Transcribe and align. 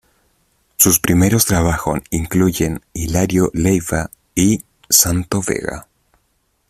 Sus 0.77 0.99
primeros 0.99 1.45
trabajos 1.45 1.99
incluyen 2.09 2.81
"Hilario 2.91 3.51
Leiva" 3.53 4.09
y 4.33 4.63
"Santos 4.89 5.45
Vega". 5.45 5.85